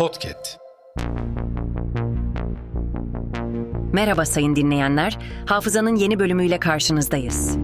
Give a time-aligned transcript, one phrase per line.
[0.00, 0.58] Podcast.
[3.92, 5.18] Merhaba sayın dinleyenler.
[5.46, 7.56] Hafızanın yeni bölümüyle karşınızdayız.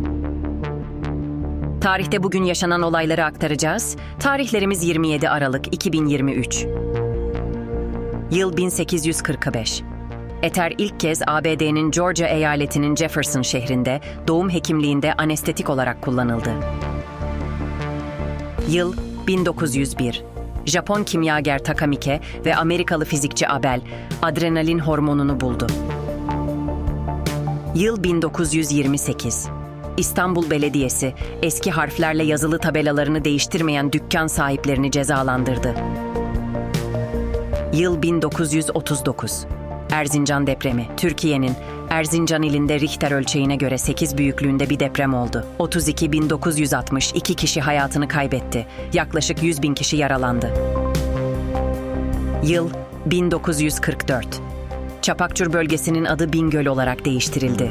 [1.80, 3.96] Tarihte bugün yaşanan olayları aktaracağız.
[4.18, 6.66] Tarihlerimiz 27 Aralık 2023.
[8.30, 9.82] Yıl 1845.
[10.42, 16.50] Eter ilk kez ABD'nin Georgia eyaletinin Jefferson şehrinde doğum hekimliğinde anestetik olarak kullanıldı.
[18.68, 18.94] Yıl
[19.26, 20.35] 1901.
[20.66, 23.80] Japon kimyager Takamike ve Amerikalı fizikçi Abel
[24.22, 25.66] adrenalin hormonunu buldu.
[27.74, 29.48] Yıl 1928.
[29.96, 35.74] İstanbul Belediyesi eski harflerle yazılı tabelalarını değiştirmeyen dükkan sahiplerini cezalandırdı.
[37.72, 39.46] Yıl 1939.
[39.90, 40.86] Erzincan depremi.
[40.96, 41.52] Türkiye'nin
[41.90, 45.46] Erzincan ilinde Richter ölçeğine göre 8 büyüklüğünde bir deprem oldu.
[45.58, 48.66] 32.962 kişi hayatını kaybetti.
[48.92, 50.52] Yaklaşık 100 bin kişi yaralandı.
[52.42, 52.70] Yıl
[53.06, 54.26] 1944.
[55.02, 57.70] Çapakçur bölgesinin adı Bingöl olarak değiştirildi.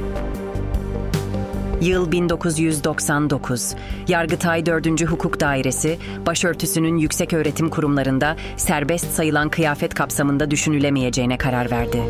[1.85, 3.75] Yıl 1999.
[4.07, 5.01] Yargıtay 4.
[5.01, 12.03] Hukuk Dairesi, başörtüsünün yüksek öğretim kurumlarında serbest sayılan kıyafet kapsamında düşünülemeyeceğine karar verdi.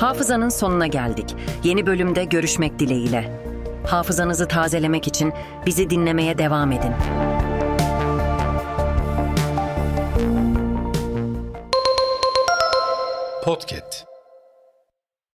[0.00, 1.36] Hafızanın sonuna geldik.
[1.64, 3.42] Yeni bölümde görüşmek dileğiyle.
[3.86, 5.32] Hafızanızı tazelemek için
[5.66, 6.92] bizi dinlemeye devam edin.
[13.44, 14.17] Podcast.